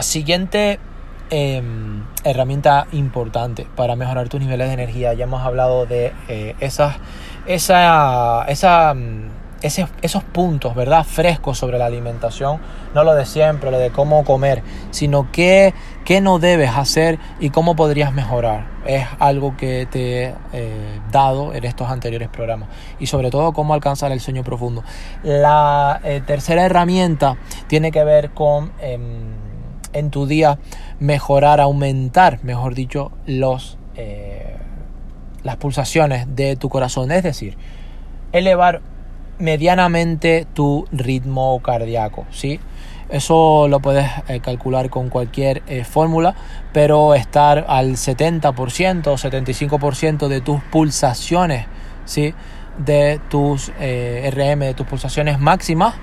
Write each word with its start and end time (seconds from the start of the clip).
siguiente 0.00 0.78
em, 1.30 2.04
herramienta 2.24 2.86
importante 2.92 3.66
para 3.76 3.96
mejorar 3.96 4.28
tus 4.28 4.40
niveles 4.40 4.68
de 4.68 4.74
energía. 4.74 5.12
Ya 5.12 5.24
hemos 5.24 5.42
hablado 5.42 5.86
de 5.86 6.12
eh, 6.28 6.54
esas, 6.60 6.96
esa, 7.46 8.44
esa 8.48 8.94
mm, 8.94 9.42
esos 9.62 10.24
puntos, 10.24 10.74
¿verdad? 10.74 11.04
Frescos 11.04 11.58
sobre 11.58 11.78
la 11.78 11.86
alimentación, 11.86 12.60
no 12.94 13.04
lo 13.04 13.14
de 13.14 13.24
siempre, 13.24 13.70
lo 13.70 13.78
de 13.78 13.90
cómo 13.90 14.24
comer, 14.24 14.62
sino 14.90 15.30
qué, 15.30 15.72
qué 16.04 16.20
no 16.20 16.38
debes 16.38 16.70
hacer 16.70 17.18
y 17.38 17.50
cómo 17.50 17.76
podrías 17.76 18.12
mejorar. 18.12 18.66
Es 18.84 19.06
algo 19.20 19.56
que 19.56 19.86
te 19.86 20.24
he 20.24 20.34
eh, 20.52 21.00
dado 21.12 21.54
en 21.54 21.64
estos 21.64 21.88
anteriores 21.88 22.28
programas. 22.28 22.68
Y 22.98 23.06
sobre 23.06 23.30
todo 23.30 23.52
cómo 23.52 23.74
alcanzar 23.74 24.10
el 24.10 24.20
sueño 24.20 24.42
profundo. 24.42 24.82
La 25.22 26.00
eh, 26.02 26.20
tercera 26.26 26.64
herramienta 26.64 27.36
tiene 27.68 27.92
que 27.92 28.02
ver 28.02 28.30
con 28.30 28.72
em, 28.80 29.41
en 29.92 30.10
tu 30.10 30.26
día 30.26 30.58
mejorar, 31.00 31.60
aumentar, 31.60 32.42
mejor 32.42 32.74
dicho, 32.74 33.12
los, 33.26 33.78
eh, 33.96 34.56
las 35.42 35.56
pulsaciones 35.56 36.34
de 36.34 36.56
tu 36.56 36.68
corazón. 36.68 37.10
Es 37.10 37.22
decir, 37.22 37.56
elevar 38.32 38.80
medianamente 39.38 40.46
tu 40.52 40.86
ritmo 40.92 41.60
cardíaco, 41.60 42.26
¿sí? 42.30 42.60
Eso 43.08 43.68
lo 43.68 43.80
puedes 43.80 44.08
eh, 44.28 44.40
calcular 44.40 44.88
con 44.88 45.10
cualquier 45.10 45.62
eh, 45.66 45.84
fórmula, 45.84 46.34
pero 46.72 47.14
estar 47.14 47.66
al 47.68 47.92
70% 47.92 49.06
o 49.08 49.16
75% 49.16 50.28
de 50.28 50.40
tus 50.40 50.62
pulsaciones, 50.62 51.66
¿sí? 52.06 52.32
De 52.78 53.20
tus 53.28 53.68
RM, 53.68 54.60
de 54.60 54.74
tus 54.74 54.86
pulsaciones 54.86 55.38
máximas, 55.38 55.94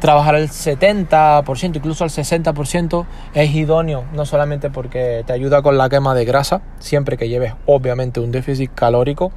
trabajar 0.00 0.34
al 0.34 0.48
70%, 0.48 1.76
incluso 1.76 2.04
al 2.04 2.10
60% 2.10 3.06
es 3.34 3.54
idóneo, 3.54 4.04
no 4.12 4.26
solamente 4.26 4.70
porque 4.70 5.22
te 5.26 5.32
ayuda 5.32 5.62
con 5.62 5.78
la 5.78 5.88
quema 5.88 6.14
de 6.14 6.24
grasa, 6.24 6.62
siempre 6.78 7.16
que 7.16 7.28
lleves 7.28 7.54
obviamente 7.66 8.18
un 8.18 8.32
déficit 8.32 8.72
calórico, 8.74 9.30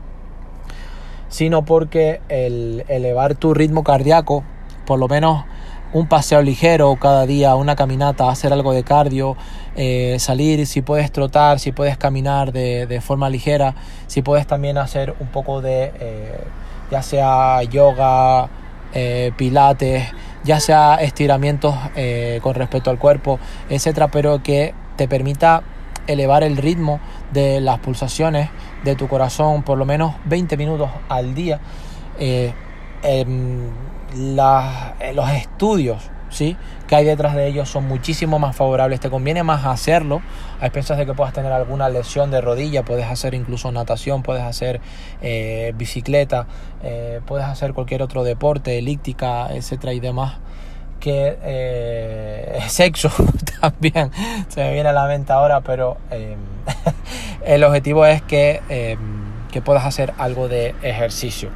sino 1.27 1.65
porque 1.65 2.21
el 2.29 2.85
elevar 2.87 3.35
tu 3.35 3.53
ritmo 3.53 3.83
cardíaco, 3.83 4.43
por 4.85 4.99
lo 4.99 5.07
menos 5.07 5.43
un 5.91 6.07
paseo 6.07 6.41
ligero 6.41 6.95
cada 6.99 7.25
día, 7.25 7.55
una 7.55 7.75
caminata, 7.75 8.29
hacer 8.29 8.51
algo 8.51 8.73
de 8.73 8.83
cardio, 8.83 9.37
eh, 9.75 10.17
salir, 10.19 10.65
si 10.65 10.81
puedes 10.81 11.11
trotar, 11.11 11.59
si 11.59 11.71
puedes 11.71 11.97
caminar 11.97 12.51
de, 12.51 13.01
forma 13.01 13.29
ligera, 13.29 13.75
si 14.07 14.21
puedes 14.21 14.47
también 14.47 14.77
hacer 14.77 15.13
un 15.19 15.27
poco 15.27 15.61
de, 15.61 15.91
eh, 15.99 16.43
ya 16.89 17.03
sea 17.03 17.61
yoga, 17.63 18.49
eh, 18.93 19.31
pilates, 19.37 20.11
ya 20.43 20.59
sea 20.59 20.95
estiramientos 20.95 21.75
con 22.41 22.55
respecto 22.55 22.89
al 22.89 22.99
cuerpo, 22.99 23.39
etcétera, 23.69 24.09
pero 24.09 24.43
que 24.43 24.73
te 24.97 25.07
permita 25.07 25.63
elevar 26.07 26.43
el 26.43 26.57
ritmo 26.57 26.99
de 27.31 27.61
las 27.61 27.79
pulsaciones 27.79 28.49
de 28.83 28.95
tu 28.95 29.07
corazón 29.07 29.63
por 29.63 29.77
lo 29.77 29.85
menos 29.85 30.15
20 30.25 30.57
minutos 30.57 30.89
al 31.09 31.33
día. 31.33 31.59
Eh, 32.19 32.53
em, 33.01 33.69
eh, 34.15 35.13
los 35.13 35.29
estudios 35.31 36.09
¿sí? 36.33 36.57
que 36.87 36.95
hay 36.95 37.05
detrás 37.05 37.35
de 37.35 37.47
ellos 37.47 37.69
son 37.69 37.87
muchísimo 37.87 38.39
más 38.39 38.55
favorables. 38.55 38.99
Te 38.99 39.09
conviene 39.09 39.43
más 39.43 39.65
hacerlo 39.65 40.21
a 40.59 40.65
expensas 40.65 40.97
de 40.97 41.05
que 41.05 41.13
puedas 41.13 41.33
tener 41.33 41.51
alguna 41.51 41.89
lesión 41.89 42.31
de 42.31 42.41
rodilla. 42.41 42.83
Puedes 42.83 43.05
hacer 43.05 43.33
incluso 43.33 43.71
natación, 43.71 44.23
puedes 44.23 44.43
hacer 44.43 44.81
eh, 45.21 45.73
bicicleta, 45.75 46.47
puedes 47.25 47.45
hacer 47.45 47.73
cualquier 47.73 48.01
otro 48.01 48.23
deporte, 48.23 48.77
elíptica, 48.77 49.47
etcétera 49.53 49.93
y 49.93 49.99
demás 49.99 50.39
que 50.99 51.37
eh, 51.43 52.59
sexo 52.67 53.11
también 53.61 54.09
se 54.47 54.61
me 54.61 54.73
viene 54.73 54.89
a 54.89 54.93
la 54.93 55.05
mente 55.05 55.33
ahora, 55.33 55.59
pero 55.61 55.97
el 57.45 57.63
objetivo 57.63 58.05
es 58.05 58.21
que, 58.21 58.97
que 59.51 59.61
puedas 59.61 59.85
hacer 59.85 60.13
algo 60.17 60.47
de 60.47 60.75
ejercicio. 60.81 61.49